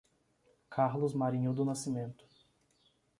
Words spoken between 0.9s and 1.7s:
Marinho do